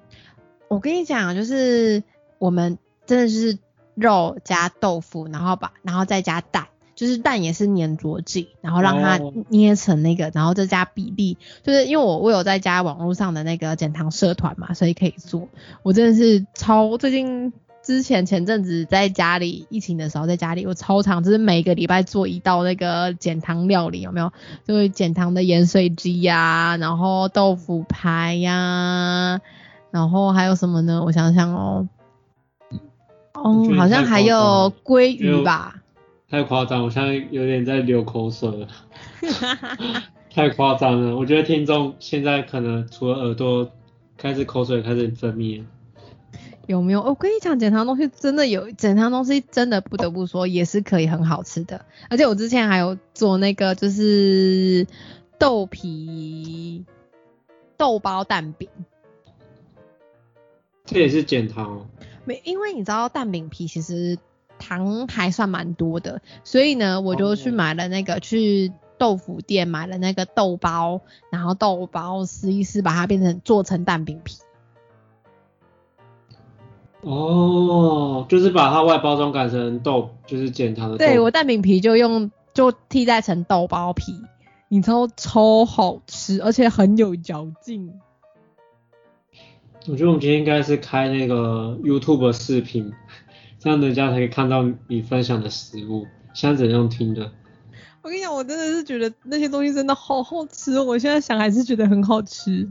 [0.70, 2.02] 我跟你讲，就是
[2.38, 3.60] 我们真的是
[3.94, 6.68] 肉加豆腐，然后把然后再加蛋，
[7.00, 15.48] 就是蛋也是粘着剂，然后让它哦捏成那个，然后再加比例，就是因为我我有在加网络上的那个减糖社团嘛，所以可以做。
[15.82, 24.34] 我真的是超最近之前前阵子在家里疫情的时候，在家里我超常就是每个礼拜做一道那个减糖料理，有没有？
[24.68, 29.40] 就是减糖的盐水鸡呀、然后豆腐排呀、
[29.90, 31.02] 然后还有什么呢？
[31.06, 31.88] 我想想哦，
[33.36, 35.79] 哦好像还有鲑鱼吧。
[36.30, 38.68] 太夸张，我现在有点在流口水了。
[40.32, 43.72] 太夸张了，我觉得听众现在可能除了耳朵
[44.16, 45.66] 开始口水开始分泌了，
[46.68, 47.02] 有没有？
[47.02, 51.84] 我跟你讲，减糖东西真的有，减糖东西真的不得不说也是可以很好吃的。
[52.12, 54.86] 而且我之前还有做那个就是
[55.40, 56.86] 豆皮
[57.76, 58.70] 豆包蛋饼，
[60.86, 61.88] 这也是减糖哦。
[62.24, 64.20] 没，因为你知道蛋饼皮其实
[64.70, 71.02] 糖还算蛮多的，所以呢，我就去哦买了那个去豆腐店买了那个豆包，
[71.32, 74.38] 然后豆包撕一撕，把它变成做成蛋饼皮。
[77.02, 80.98] 哦，就是把它外包装改成豆，就是减糖的豆。
[80.98, 84.14] 对我蛋饼皮就用就替代成豆包皮，
[84.68, 87.92] 你知道超好吃，而且很有嚼劲。
[89.88, 92.94] 我觉得我们今天应该是开那个 YouTube 的视频，
[93.60, 96.08] 这样人家才可以看到你分享的食物。
[96.34, 97.30] 现在怎样听的？
[98.02, 102.68] 我跟你讲，我真的是觉得那些东西真的好好吃哦，我现在想还是觉得很好吃。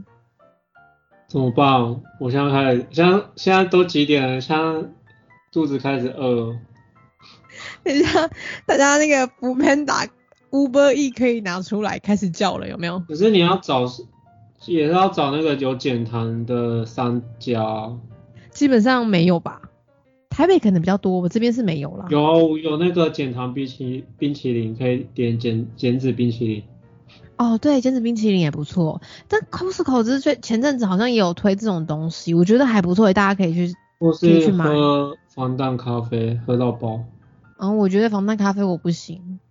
[1.27, 2.01] 怎么办？
[2.19, 4.41] 我现在开始，现在现在都几点了？
[4.41, 4.89] 现在
[5.51, 6.59] 肚子开始饿了。
[7.83, 8.27] 等一下，
[8.65, 10.07] 大家那个福 Panda
[10.49, 12.97] Uber E 可以拿出来开始叫了，有没有？
[13.07, 13.83] 可是你要找
[14.65, 17.91] 也是要找那个有减糖的商家。
[18.49, 19.61] 基本上没有吧？
[20.39, 22.05] 台北可能比较多，我这边是没有啦。
[22.09, 26.63] 有有那个减糖冰淇冰淇淋，可以点减减脂冰淇淋。
[27.35, 29.01] 哦，对，减脂冰淇淋也不错。
[29.27, 34.63] 但 Costco 这是最前阵子好像也有推这种东西，我觉得还不错，大家可以去或可以去买。
[34.63, 37.01] 是喝防弹咖啡，喝到饱。
[37.57, 39.41] 嗯，我觉得防弹咖啡我不行，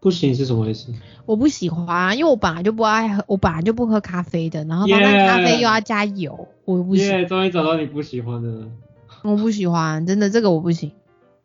[0.00, 0.94] 不行是什么意思？
[1.26, 8.66] 我不喜欢，因为我本来就不爱喝，我本来就不喝咖啡的，然后防弹咖啡又要加油，我不行耶，终于找到你不喜欢的了。
[9.24, 10.92] 我不喜欢，真的这个我不行。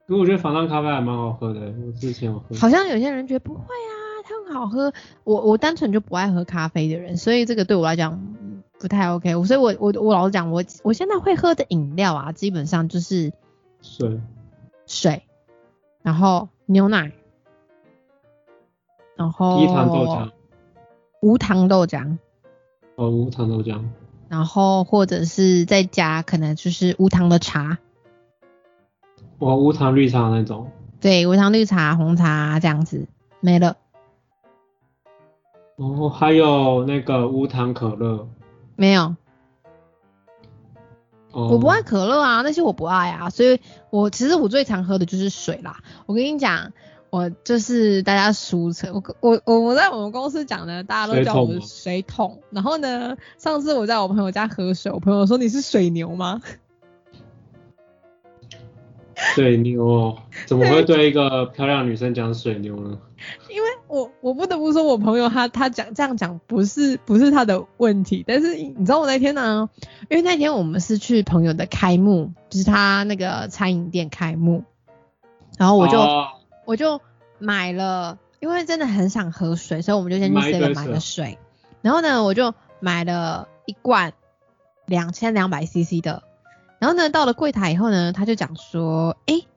[0.06, 2.56] 可我觉得防弹咖啡还蛮好喝的，我之前有喝。
[2.56, 4.94] 好像有些人觉得不会啊，它很好喝。
[5.24, 9.44] 我我单纯就不爱喝咖啡的人，所以这个对我来讲嗯不太 OK。
[9.46, 13.32] 所以我我我老实讲，我我现在会喝的饮料啊，基本上就是
[13.82, 14.20] 水。
[14.86, 15.22] 水，
[16.02, 17.12] 然后牛奶，
[19.16, 20.32] 然后低糖豆浆，
[21.22, 22.18] 无糖豆浆，
[22.96, 23.84] 哦，无糖豆浆。
[24.30, 27.80] 然后或者是再加可能就是无糖的茶，
[29.40, 30.72] 我，无糖绿茶那种。
[31.02, 33.08] 对，无糖绿茶、红茶这样子
[33.40, 33.76] 没了。
[35.78, 38.28] 哦，还有那个无糖可乐。
[38.76, 39.16] 没有，
[41.32, 45.84] 哦，我不爱可乐啊，那些我不爱啊，所以我其实我最常喝的就是水啦。
[46.06, 46.72] 我跟你讲，
[47.10, 52.42] 我就是大家俗称我我我我在我们公司讲的，大家都叫我们水桶。
[52.52, 56.42] 然后呢，上次我在我朋友家喝水，我朋友说你是水牛吗？
[59.36, 62.98] 水牛哦，怎么会对一个漂亮女生讲水牛呢？
[63.52, 69.70] 因为我我不得不说，我朋友他他讲这样讲不是不是他的问题，但是你知道我那天呢，
[70.10, 74.64] 因为那天我们是去朋友的开幕，就是他那个餐饮店开幕，
[75.58, 76.28] 然后我就、哦
[76.70, 77.02] 我就
[77.40, 81.40] 买了，因为真的很想喝水，所以我们就先去 seven 买了水，
[81.82, 84.14] 然后呢我就买了一罐
[84.86, 86.22] 两千两百 CC 的，
[86.78, 89.48] 然后呢到了柜台以后呢，他就讲说，诶，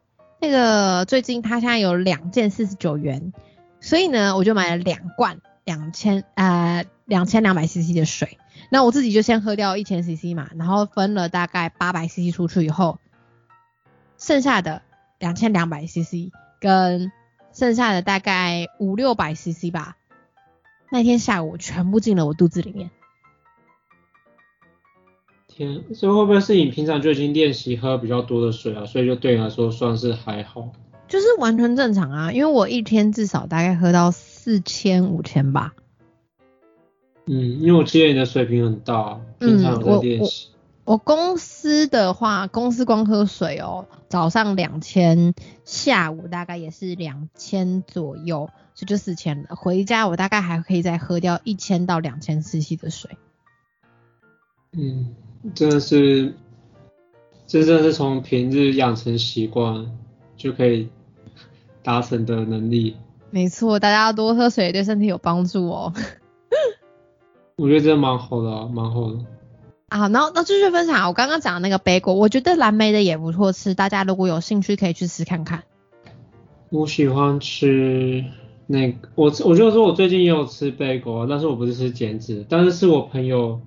[0.40, 3.34] 那个最近他现在有两件四十九元，
[3.78, 8.38] 所以呢我就买了两罐两千呃两千两百 CC 的水，
[8.70, 12.98] 那我自己就先喝掉一千 CC 嘛，然后分了大概八百 CC 出去以后，
[14.16, 14.80] 剩下的
[15.18, 17.10] 两千两百 CC 跟
[17.52, 19.96] 剩下的大概五六百 CC 吧，
[20.92, 22.90] 那天下午全部进了我肚子里面。
[25.48, 28.86] 天，所以会不会是你平常就已经练习喝比较多的水啊？
[28.86, 30.70] 所以就对你来说算是还好。
[31.08, 35.74] 就是完全正常啊，因为我一天至少大概喝到四千五千吧。
[37.26, 40.48] 嗯，因为我记得你的水平很大，平常有在练习。
[40.92, 45.32] 我公司的话，公司光喝水哦，早上两千，
[45.64, 49.56] 下午大概也是两千左右，所以就四千了。
[49.56, 53.12] 回家我大概还可以再喝掉一千到两千 CC 的水。
[54.72, 55.14] 嗯，
[55.54, 56.34] 真的是，
[57.46, 59.90] 这真的是从平日养成习惯
[60.36, 60.90] 就可以
[61.82, 62.98] 达成的能力。
[63.30, 65.94] 没错，大家要多喝水，对身体有帮助哦。
[67.56, 69.20] 我觉得真的蛮好的、啊，蛮好的。
[69.92, 75.64] 啊，然后那继续分享我刚刚讲的那个杯果，我觉得蓝莓的也不错吃，大家如果有兴趣可以去吃看看。
[76.70, 78.24] 我喜欢吃
[78.66, 83.60] 那个，我我就说我最近也有吃贝果啊，但是我不是吃减脂，但是是我朋友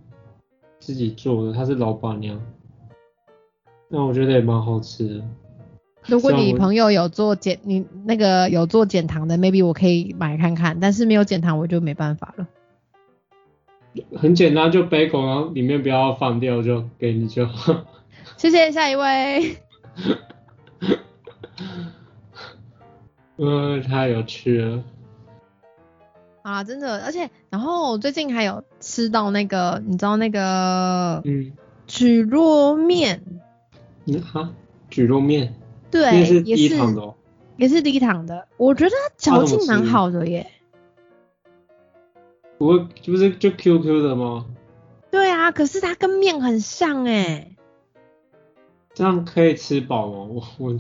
[0.80, 2.42] 自己做的，她是老板娘，
[3.88, 5.24] 那我觉得也蛮好吃的。
[6.08, 12.48] 如果你朋友有做减，你那个有做减糖的，maybe 我可以买看看，但是没有减糖我就没办法了。
[14.16, 17.86] 很简单，就贝果，然后里面不要放掉，就给你就好。
[18.38, 19.58] 谢谢下一位。
[23.38, 24.84] 嗯， 太有趣了。
[26.42, 31.52] 啊，真的，而且然后我最近还有吃到那个，你知道那个嗯，
[31.88, 33.24] 蒟蒻面，
[34.06, 34.52] 嗯哈，
[34.92, 35.56] 蒟蒻面，
[35.90, 37.16] 对，也是低糖的哦。
[37.58, 40.46] 也是低糖的，我觉得它嚼劲蛮好的耶。
[42.58, 44.46] 不会不是就 QQ 的吗？
[45.12, 47.52] 对啊，可是它跟面很像哎。
[48.94, 50.20] 这样可以吃饱吗？
[50.24, 50.78] 我我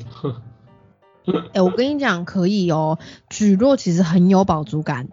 [1.53, 2.97] 哎、我跟你讲，可以哦。
[3.29, 5.09] 蒟蒻其实很有饱足感，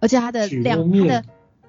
[0.00, 1.24] 而且它的量，它的面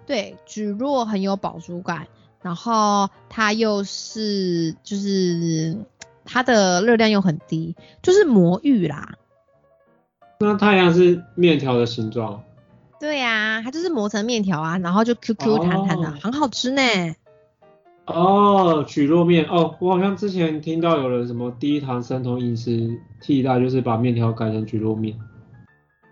[0.06, 2.08] 对蒟蒻很有饱足感，
[2.42, 5.76] 然后它又是就是
[6.24, 9.16] 它的热量又很低，就是魔芋啦。
[10.40, 12.44] 那它一样是面条的形状。
[13.06, 16.82] 对呀、它就是磨成面条啊，然后就 Q Q 弹弹的，哦很好吃呢。
[18.08, 25.16] 哦，蒟蒻面哦，我好像之前听到有人什么低糖生酮饮食替代，就是把面条改成蒟蒻面。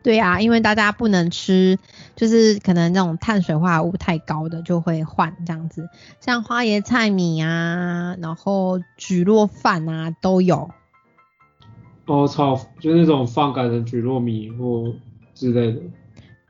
[0.03, 1.79] 对啊，因为大家不能吃，
[2.15, 10.69] 就是可能那种碳水化合物太高的就会换这样子，像花椰菜米啊，然后蒟蒻饭啊都有。
[12.05, 14.93] 哦，炒就那种饭改成蒟蒻米或
[15.33, 15.81] 之类的。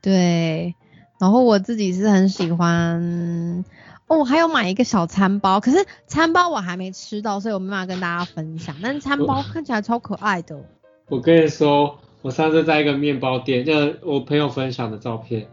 [0.04, 0.76] 对，
[1.20, 3.64] 然后我自己是很喜欢，
[4.06, 8.76] 哦，我还有买一个小餐包，可是餐包我还没吃到，所以我没办法跟大家分享。
[8.84, 10.64] 但是餐包看起来超可爱的。
[11.08, 11.98] 我跟你说。
[12.24, 15.46] 我上次在一个面包店，就我朋友分享的照片，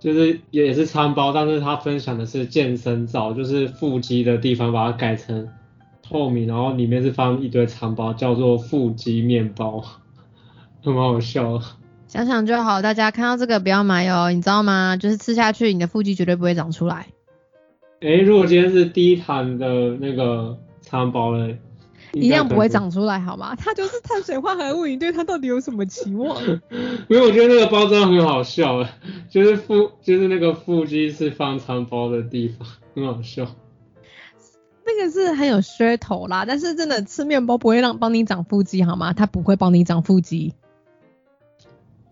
[0.00, 5.46] 就是也是餐包，但是他分享的是健身照，就是腹肌的地方把它改成
[6.02, 9.84] 透明，然后里面是放一堆餐包，叫做腹肌面包，
[10.82, 11.60] 很好笑。
[12.08, 14.96] 想想就好，大家看到这个不要买哦，你知道吗？
[14.96, 17.08] 就是吃下去，你的腹肌绝对不会长出来。
[18.00, 21.58] 哎，如果今天是低糖的那个餐包嘞？
[22.12, 23.54] 一样不会长出来，好吗？
[23.58, 26.40] 它就是碳水化合物，你对它到底有什么期望？
[27.08, 28.86] 因为我觉得那个包装很好笑，
[29.28, 33.46] 就是腹，就是那个腹肌是放餐包的地方， 很好笑。
[34.86, 39.12] 那个是很有噱头啦，但是真的吃面包不会让帮你长腹肌，好吗？
[39.12, 40.54] 它不会帮你长腹肌。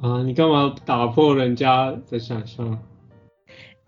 [0.05, 2.79] 啊，你干嘛打破人家的想象？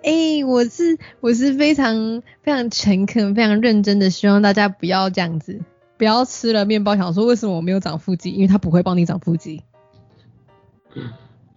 [0.02, 5.61] 哎，我是我是非常非常诚恳、非常认真的，希望大家不要这样子。
[5.98, 8.31] 不要吃了面包，想说为什么我没有长腹肌？
[8.31, 9.62] 因为它不会帮你长腹肌。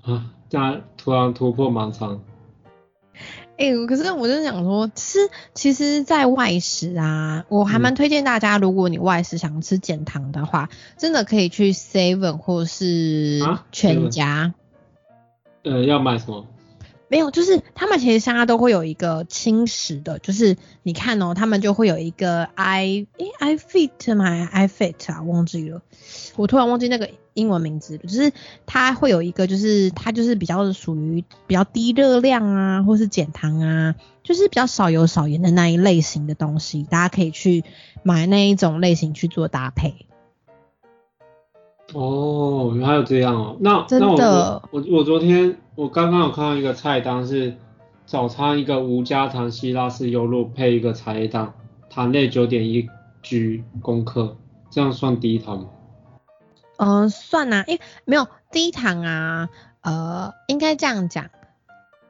[0.02, 2.22] 啊，这样突然突破盲肠。
[3.60, 13.42] 哎，可是我就想说，其实其实，在外食啊，我还蛮推荐大家，如果你外食想吃减糖的话，真的可以去 Seven 或是
[13.74, 14.54] 全家。
[15.64, 16.48] 呃，要买什么？
[17.10, 25.82] 没有，就是他们其实现在都会有一个轻食的，就是你看哦，他们就会有一个 i 诶 i fit 吗？i fit 啊，忘记了，
[26.36, 28.04] 我突然忘记那个英文名字了。
[28.04, 28.32] 就是
[28.68, 37.64] 它会有一个，就是它就是比较属于比较低热量啊，或是减糖啊，就是比较少油少盐的那一类型的东西，大家可以去
[38.04, 40.06] 买那一种类型去做搭配。
[41.94, 43.58] 哦，原来有这样哦。
[43.60, 47.56] 那那我我我昨天我刚刚有看到一个菜单是
[48.06, 51.54] 早餐一个无加糖希腊式优酪配一个茶叶蛋，
[51.90, 52.88] 糖类九点一
[53.24, 54.38] G 公克，
[54.70, 55.66] 这样算低糖吗？
[56.78, 59.50] 嗯，算啊，诶，没有低糖啊，
[59.82, 61.26] 呃，应该这样讲，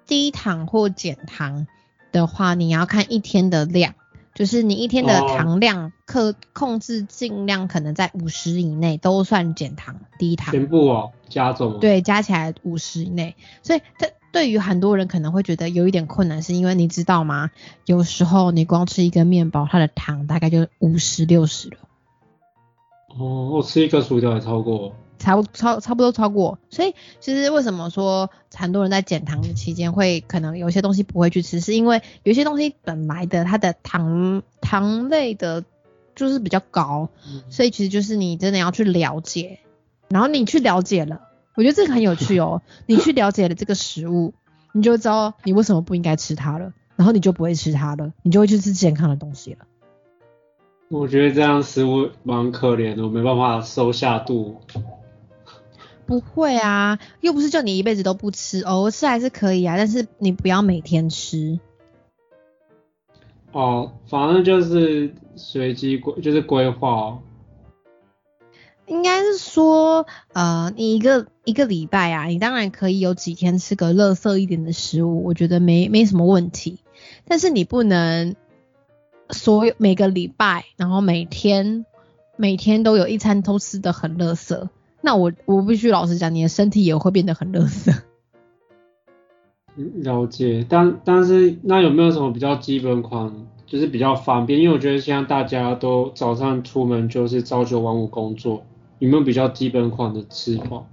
[0.06, 1.66] 低糖或减糖
[2.12, 3.96] 的话，你要看一天的量。
[4.40, 10.54] 就是你一天的糖量克控制尽量可能在五十以内都算减糖低糖。
[10.54, 11.78] 全部哦，加总。
[11.82, 13.36] 对，加起来五十以内。
[13.62, 17.52] 所以这对于很多人可能会觉得有一点困难，是因为你知道吗？
[17.86, 21.76] 有时候你光吃一根面包，它的糖大概就五十六十了。
[23.20, 24.94] 哦，我吃一个薯条也超过。
[25.20, 35.64] 超超差不多超过，所以其实为什么说很多人在减糖的期间会可能有些东西不会去吃，是因为有些东西本来的它的糖糖类的
[36.16, 37.10] 就是比较高，
[37.50, 39.60] 所以其实就是你真的要去了解，
[40.08, 41.22] 然后你去了解了，
[41.56, 44.34] 我觉得这个很有趣哦， 你去了解了这个食物，
[44.72, 49.66] 你就知道你为什么不应该吃它了，然后你就不会吃它了，你就会去吃健康的东西了。
[50.90, 54.62] 我觉得这样食物蛮可怜的，我没办法收下肚。
[56.10, 61.60] 不会啊，又不是叫你一辈子都不吃，偶尔吃还是可以啊，但是你不要每天吃。
[63.52, 67.20] 哦，反正就是随机规，就是规划。
[68.88, 76.80] 应该是说，呃，你一个一个礼拜啊，你当然可以有几天吃个垃圾一点的食物，我觉得没没什么问题。
[77.26, 78.36] 但是你不能
[79.30, 81.86] 所有每个礼拜，然后每天
[82.36, 84.70] 每天都有一餐都吃的很垃圾。
[85.02, 87.94] 那我我必须老实讲，你的身体也会变得很垃圾。
[90.04, 94.60] 了解，但但是那有没有什么比较基本款，就是比较方便？
[94.60, 98.66] 因为我觉得现在大家都早上出门就是朝九晚五工作，
[98.98, 100.84] 有没有比较基本款的吃法？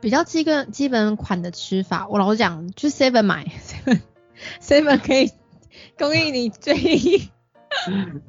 [0.00, 4.00] 比较基本基本款的吃法，我老实讲，去 Seven 买 Seven
[4.60, 5.30] Seven 可以
[5.98, 6.76] 供应你最。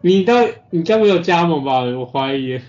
[0.01, 0.33] 你到
[0.69, 1.81] 你该没有加盟吧？
[1.81, 2.59] 我怀疑。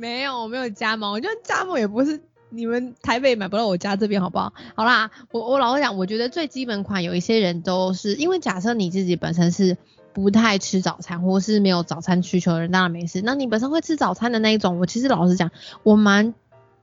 [0.00, 1.12] 没有，我没有加盟。
[1.12, 4.54] 我觉得加盟也不是你们台北买不到我家这边，好不好？
[4.74, 9.76] 好啦，我我老实讲，我觉得最基本款有一些人都是因为假设你自己本身是
[10.14, 13.20] 不太吃早餐，或是没有早餐需求的人，当然没事。
[13.22, 15.50] 那你本身会吃早餐的那一种，我其实老实讲，
[15.82, 16.32] 我蛮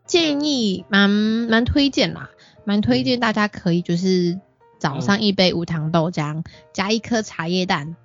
[0.05, 2.30] 建议，蛮蛮推荐啦，
[2.65, 4.39] 蛮推荐大家可以就是
[4.78, 7.95] 早上一杯无糖豆浆，加一颗茶叶蛋。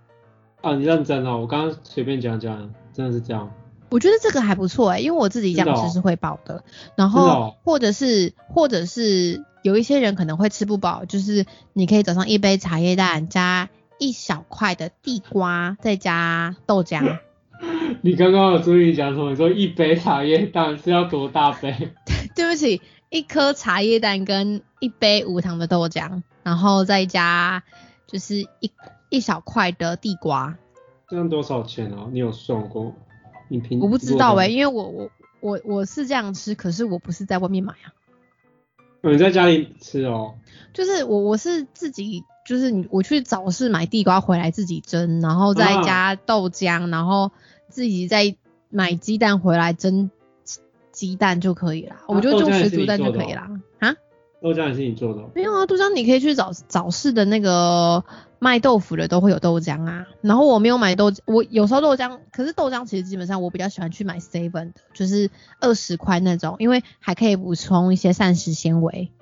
[0.63, 3.53] 啊，你认真哦，我刚刚随便讲讲，真的是这样。
[3.93, 6.65] 我觉得这个还不错哎，因为我自己这样吃是会饱的。
[6.97, 13.69] 然后或者是或者是有一些人可能会吃不饱，就是你可以早上一杯茶叶蛋加
[13.99, 17.19] 一小块的地瓜，再加豆浆。
[18.01, 19.31] 你刚刚有注意讲什么？
[19.31, 21.93] 你说一杯茶叶蛋是要多大杯？
[22.35, 22.81] 对不起，
[23.11, 27.63] 一颗茶叶蛋跟一杯无糖的豆浆，然后再加
[28.07, 28.73] 就是一
[29.11, 30.57] 一小块的地瓜。
[31.09, 32.09] 这样多少钱啊？
[32.11, 32.95] 你有算过？
[33.53, 37.93] 你平我不知道哎、因为我我我我是这样吃，可是我不是在外面买啊，
[39.03, 40.35] 为你在家里吃哦。
[40.73, 42.25] 就是我我是自己。
[42.45, 47.31] 就是你，我去早市买地瓜回来自己蒸，然后再加豆浆，然后
[47.69, 48.35] 自己再
[48.69, 50.11] 买鸡蛋回来蒸
[50.91, 51.95] 鸡蛋就可以了。
[52.09, 53.43] 我觉得就水煮蛋就可以啦。
[53.43, 53.51] 啊？
[54.43, 55.31] 豆浆也是你做的哦？
[55.35, 58.05] 没有啊，豆浆你可以去早早市的那个
[58.41, 60.07] 卖豆腐的都会有豆浆啊。
[60.21, 65.31] 然后我没有买豆，我有时候豆浆，可是豆浆其实基本上我比较喜欢去买 seven 的，就是
[65.61, 69.13] 二十块那种，因为还可以补充一些膳食纤维。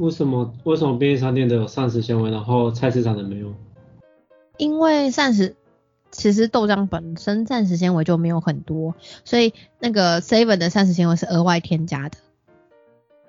[0.00, 3.54] 为什么为什么便利商店的有膳食纤维，然后菜市场的没有？
[4.58, 5.56] 因为膳食
[6.10, 8.94] 其实豆浆本身膳食纤维就没有很多，
[9.24, 12.18] 所以那个 seven 的膳食纤维是额外添加的。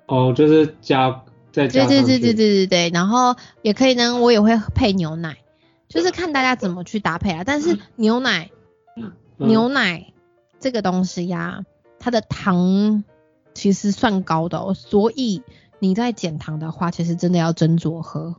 [0.07, 5.37] 哦，就是加再加对对对对对对对，然后也可以呢，我也会配牛奶，
[5.87, 7.43] 就是看大家怎么去搭配啊。
[7.45, 8.49] 但是牛奶，
[8.95, 10.13] 嗯、牛奶
[10.59, 11.63] 这个东西呀、啊，
[11.99, 13.03] 它的糖
[13.53, 15.43] 其实算高的哦，所以。
[15.77, 18.33] 你在减糖的话，其实真的要斟酌喝。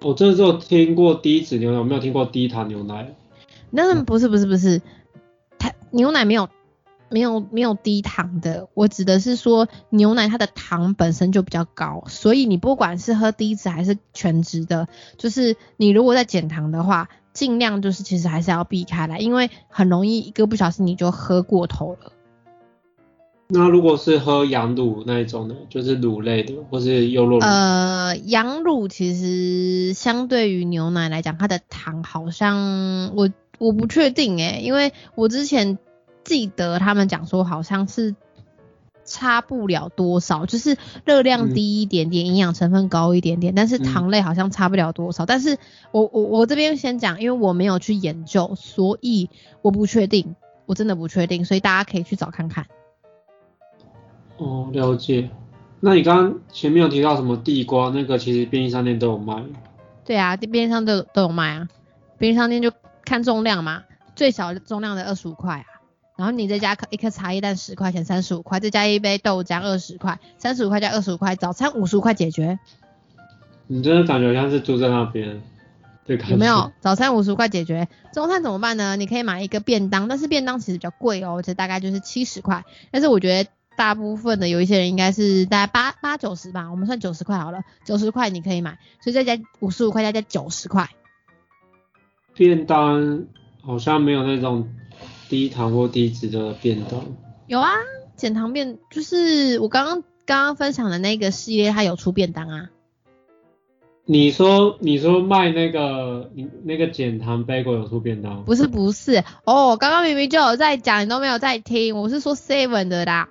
[0.00, 3.14] 我真的只有听过低脂牛奶，我没有听过低糖牛奶。
[3.70, 4.80] 那不是不是不是，
[5.58, 6.48] 它牛奶没有
[7.10, 22.12] 没有没有低糖的，我指的是说牛奶它的糖本身就比较高，所以你不管是喝低脂还是全脂的，就是你如果在减糖的话，尽量就是其实还是要避开来，因为很容易一个不小心你就喝过头了。
[23.50, 27.38] 那如果是喝羊乳那一种呢，就是乳类的，或是优酪乳？
[27.40, 35.78] 呃，羊乳其实相对于牛奶来讲，它的糖好像我我不确定诶，因为我之前
[36.28, 38.14] 记得他们讲说好像是
[39.04, 40.76] 差不了多少，就是
[41.06, 45.24] 热量低一点点，营养成分高一点点，但是糖类好像差不了多少。
[45.24, 45.56] 但是
[45.90, 49.30] 我我我这边先讲，因为我没有去研究，所以
[49.62, 52.66] 我不确定，我真的不确定，所以大家可以去找看看。
[54.36, 55.30] 哦，了解。
[55.80, 59.42] 那你刚刚前面有提到什么地瓜，那个其实便利商店都有卖。
[60.04, 61.68] 对啊，便利商店都都有卖啊。
[62.18, 62.70] 便利商店就
[63.06, 65.77] 看重量嘛，最小重量的二十五块啊。
[66.18, 72.58] 然后你再加一颗茶叶蛋十块钱，三十五块，再加一杯豆浆二十块，三十五块加二十五块，早餐五十五块解决。
[73.68, 75.40] 你真的感觉像是住在那边，
[76.04, 76.72] 对，有没有？
[76.80, 78.96] 早餐五十五块解决，中餐怎么办呢？
[78.96, 82.64] 你可以买一个便当，但是便当其实比较贵哦，这大概就是七十块。
[82.90, 83.50] 但是我觉得。
[83.78, 90.90] 大部分的有一些人应该是大概八八九十吧，我们算九十块好了，九十块你可以买，所以再加五十五块，再加九十块。
[92.34, 93.22] 便当
[93.62, 94.68] 好像没有那种
[95.28, 97.04] 低糖或低脂的便当。
[97.46, 97.70] 有啊，
[98.16, 102.70] 减糖便就是我刚刚刚刚分享的那个系列，它有出便当啊。
[104.10, 108.42] 你说你说卖那个你那个减糖 bagel 有出便当？
[108.44, 113.28] 不是不是哦，刚刚明明就有在讲，你都没有在听，我是说 seven 的啦。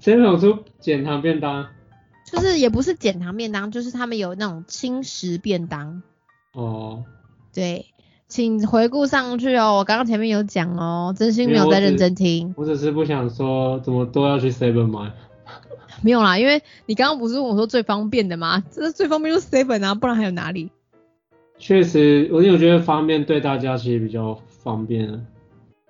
[0.00, 1.68] seven 有出减糖便当？
[2.32, 6.02] 就是也不是减糖便当，就是他们有那种轻食便当。
[6.52, 7.04] 哦。
[7.52, 7.93] 对，
[8.28, 12.54] 请回顾上去哦，我刚刚前面有讲哦，真心没有在认真听。
[12.56, 15.12] 我只是不想说怎么都要去 seven 买。
[16.02, 18.62] 没有啦，因为你刚刚不是问我说最方便的吗？
[18.70, 20.70] 这最方便就是 seven 啊，不然还有哪里？
[21.58, 25.26] 确实，我我觉得方便对大家其实比较方便。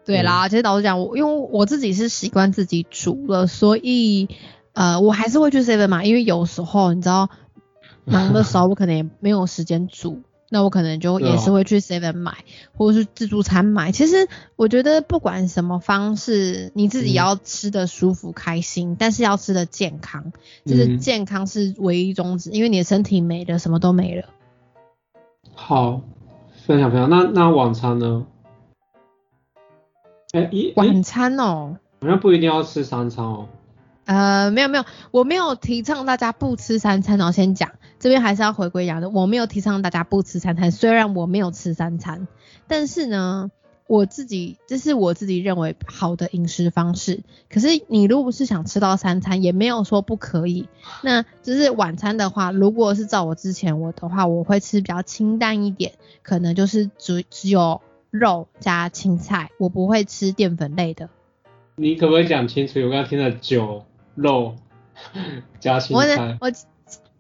[0.05, 4.29] 对啦，其实老实讲，我因为我自己是习惯自己煮了，所以
[4.75, 7.31] 呃，我还是会去 seven 买，因为有时候你知道
[8.05, 12.45] 忙的时候，我可能也没有时间煮，那我可能就也是会去 seven 买，
[12.77, 13.93] 或者是自助餐买。
[13.93, 20.33] 其实我觉得不管什么方式，你自己要吃的舒服开心，但是要吃的健康，
[20.65, 24.29] 就是健康是唯一宗旨，因为你的身体没了，什么都没了。
[25.55, 26.03] 好，
[26.67, 27.11] 分享分享。
[27.11, 28.27] 那那晚餐呢？
[30.33, 33.49] 哎、一晚餐哦，好像不一定要吃三餐哦。
[34.05, 37.19] 呃，没有没有，我没有提倡大家不吃三餐。
[37.19, 40.71] 然后先讲，这边还是要回归讲的，我没有提倡大家不吃三餐。
[40.71, 42.29] 虽然我没有吃三餐，
[42.67, 43.51] 但是呢，
[43.87, 47.23] 我自己这是我自己认为好的饮食方式。
[47.51, 50.69] 可是你如果是想吃到三餐，也没有说不可以。
[51.03, 55.93] 那就是晚餐的话，如果是照我之前我的话，我会吃比较清淡一点，
[56.23, 57.81] 可能就是只只有
[58.11, 61.09] 肉加青菜，我不会吃淀粉类的。
[61.77, 62.79] 你可不可以讲清楚？
[62.81, 63.85] 我刚刚听了酒
[64.15, 64.57] 肉
[65.61, 66.39] 加青我菜。
[66.41, 66.51] 我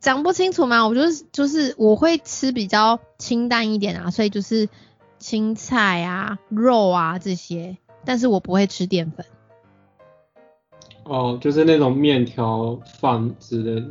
[0.00, 0.86] 讲不清楚嘛？
[0.86, 4.68] 我就是就是我会吃比较清淡一点啊，所以就是
[5.18, 9.24] 青菜啊、肉啊这些，但是我不会吃淀粉。
[11.04, 13.86] 哦，就是那种面条饭之类的。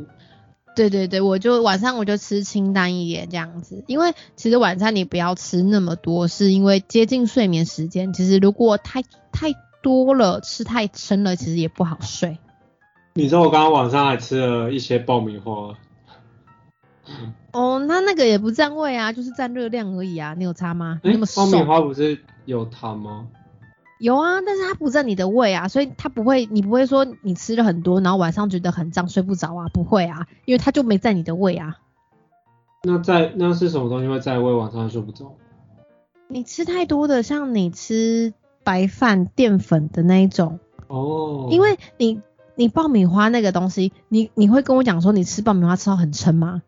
[0.76, 8.12] 对对对，我就晚上我就吃清淡一点这样子，因为其实晚餐你不要吃那么多，是因为接近睡眠时间。
[8.12, 9.52] 其实如果太太
[9.82, 12.38] 多了，吃太撑了，其实也不好睡。
[13.16, 15.76] 你知道我刚刚晚上还吃了一些爆米花。
[17.52, 21.00] 哦，那那个也不占位啊，就是占热量而已啊，你有差吗？
[21.04, 23.28] 那么爆米花不是有糖吗？
[24.00, 31.76] 有啊，但是它不占你的胃啊，所以它不会，你不会说你吃了很多，然后晚上觉得很胀睡不着啊，不会啊，因为它就没占你的胃啊。
[32.82, 35.36] 那在那是什么东西会在胃晚上睡不着？
[36.26, 38.34] 你吃太多的，像你吃
[38.64, 40.58] 白饭淀粉的那一种
[40.88, 42.20] 哦，因为你
[42.56, 46.62] 你爆米花那个东西，你你会跟我讲说你吃爆米花吃到很撑吗？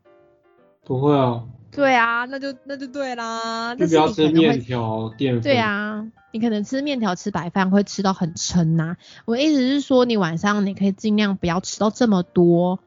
[0.84, 1.44] 不会啊。
[1.72, 3.74] 对啊，那就那就对啦。
[3.74, 5.42] 就不要吃面条淀粉。
[5.42, 8.96] 对啊，你可能吃面条吃白饭会吃到很撑呐。
[9.26, 12.78] 我意思是说，你晚上你可以尽量不要吃到这么多，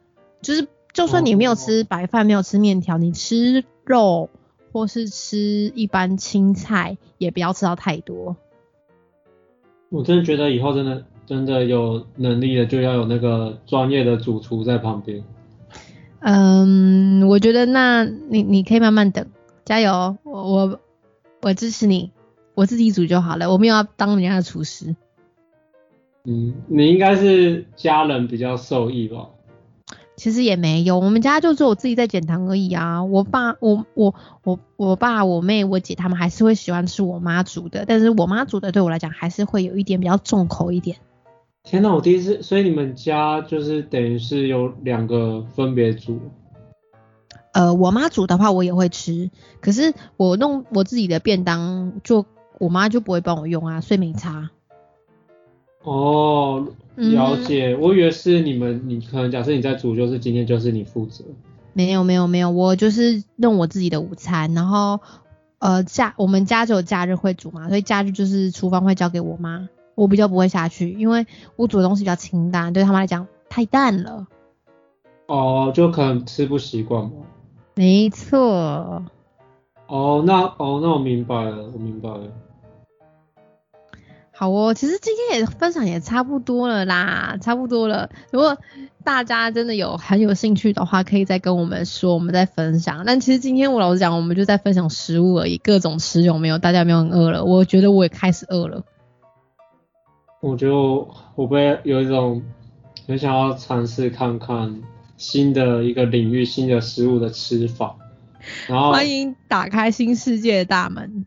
[0.42, 4.32] 就是就算你没有吃白饭，没有吃面条，你吃肉
[4.74, 8.38] 或是吃一般青菜，也不要吃到太多。
[9.90, 15.24] 我真的觉得以后真的真的有能力的，就要有那个专业的主厨在旁边。
[16.22, 19.28] 嗯，我觉得那你你可以慢慢等，
[19.64, 20.80] 加油，我我
[21.44, 22.12] 我支持你，
[22.56, 24.96] 我自己煮就好了，我没有要当人家的厨师。
[26.24, 29.28] 嗯，你应该是家人比较受益吧？
[30.16, 33.04] 其实也没有，我们家就只有我自己在减糖而已啊。
[33.04, 40.98] 我爸、我我我我爸、我妹、我姐他们还是会喜欢吃我妈煮的，但是我妈煮的对我来讲还是会有一点比较重口一点。
[41.70, 46.20] 天呐，我第一次，所以你们家就是等于是有两个分别煮。
[47.54, 49.30] 呃，我妈煮的话我也会吃，
[49.62, 52.26] 可是我弄我自己的便当，就
[52.58, 54.50] 我妈就不会帮我用啊，所以没差。
[55.84, 56.66] 哦，
[56.96, 61.24] 了解，我以为是你们，你可能假设你在煮，就是今天就是你负责。
[61.74, 65.00] 没有没有没有，我就是弄我自己的午餐，然后
[65.60, 69.70] 呃假我们家只有假日会煮嘛，所以假日就是厨房会交给我妈。
[70.00, 71.28] 我比较不会下去，因为
[71.58, 74.28] 我煮的东西比较清淡，对他们来讲太淡了。
[75.28, 77.12] 哦，就可能吃不习惯嘛。
[77.76, 79.04] 没错。
[79.88, 82.32] 哦，那哦，那我明白了，我明白了。
[84.32, 88.10] 好哦，其实今天也分享也差不多了啦，差不多了。
[88.32, 88.58] 如果
[89.04, 93.04] 大家真的有很有兴趣的话，可以再跟我们说，我们再分享。
[93.06, 96.58] 但其实今天我老实讲，我们就在分享食物而已，各种吃有没有？
[96.58, 97.44] 大家有没有很饿了？
[97.44, 98.84] 我觉得我也开始饿了。
[100.42, 102.42] 我就我会有一种
[103.08, 104.82] 很想要尝试看看
[105.18, 107.96] 新的一个领域、新的食物的吃法，
[108.68, 111.26] 然后欢迎打开新世界的大门。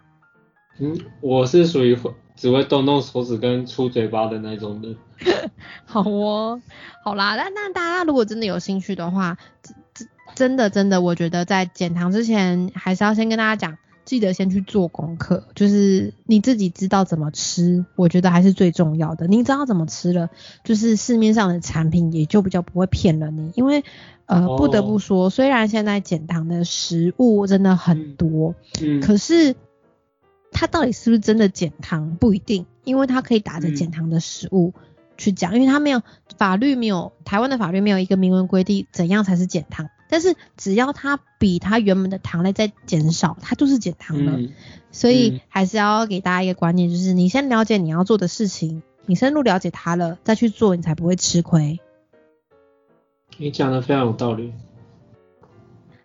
[0.79, 1.97] 嗯，我是属于
[2.35, 4.97] 只会动动手指跟出嘴巴的那种人。
[5.85, 6.61] 好哦，
[7.05, 9.37] 好啦，那那大家如果真的有兴趣的话，
[9.93, 13.77] 真真的真的，我觉得在减糖之前，还是要先跟大家讲。
[14.05, 19.27] 记得先去做功课，就是你自己知道怎么吃，我觉得还是最重要的。
[19.27, 20.29] 你知道怎么吃了，
[20.65, 23.53] 就是市面上的产品也就比较不会骗了你。
[23.55, 23.85] 因为
[24.27, 29.55] 呃，不得不说，虽然现在减糖的食物真的很多，嗯，可是
[30.51, 34.75] 它到底是不是真的减糖不一定，因为它可以打着减糖的食物
[35.17, 36.03] 去讲，因为它没有
[36.37, 39.89] 法律没有台湾的法律没有一个明文规定怎样才是减糖。
[40.13, 44.39] 但是只要它比它原本的糖类再减少，它就是减糖了。
[44.91, 51.81] 所以还是要给大家一个观念，就是你先了解你要做的事情，你深入了解它了，再去做，你才不会吃亏。
[53.39, 54.53] 你讲的非常有道理。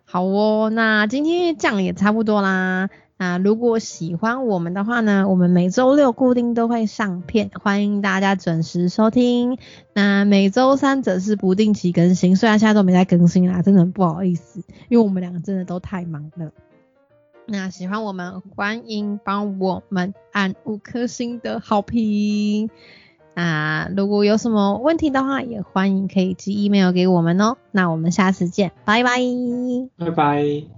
[0.06, 2.88] 好哦，那今天这样也差不多啦。
[3.18, 9.58] 那如果喜欢我们的话呢，我们每周六固定都会上片，欢迎大家准时收听。
[9.92, 16.52] 那每周三则是不定期更新，虽然现在都没在更新啦，真的很不好意思，因为我们两个真的都太忙了。
[17.46, 22.70] 那喜欢我们，欢迎帮我们按五颗星的好评。
[23.34, 27.56] 那如果有什么问题的话，也欢迎可以寄 email 给我们哦。
[27.72, 29.18] 那我们下次见，拜拜，
[29.96, 30.77] 拜拜。